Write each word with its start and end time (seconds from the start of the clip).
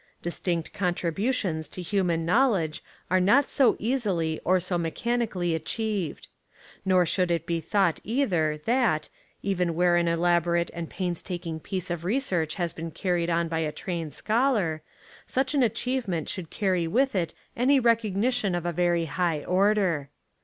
Dis 0.23 0.39
tinct 0.39 0.73
contributions 0.73 1.67
to 1.69 1.79
human 1.79 2.25
knowledge 2.25 2.83
are 3.11 3.19
not 3.19 3.51
so 3.51 3.75
easily 3.77 4.41
nor 4.43 4.59
so 4.59 4.75
mechanically 4.75 5.53
achieved. 5.53 6.27
Nor 6.83 7.05
should 7.05 7.29
it 7.29 7.45
be 7.45 7.61
thought 7.61 7.99
either 8.03 8.57
that, 8.65 9.09
even 9.43 9.75
where 9.75 9.97
an 9.97 10.07
elaborate 10.07 10.71
and 10.73 10.89
painstaking 10.89 11.59
piece 11.59 11.91
of 11.91 12.03
research 12.03 12.55
has 12.55 12.73
been 12.73 12.89
carried 12.89 13.29
on 13.29 13.47
by 13.47 13.59
a 13.59 13.71
trained 13.71 14.15
scholar, 14.15 14.81
such 15.27 15.53
an 15.53 15.61
achievement 15.61 16.27
should 16.27 16.49
carry 16.49 16.87
with 16.87 17.13
it 17.13 17.35
any 17.55 17.79
recogni 17.79 18.33
tion 18.33 18.55
of 18.55 18.65
a 18.65 18.73
very 18.73 19.05
high 19.05 19.43
order. 19.43 20.09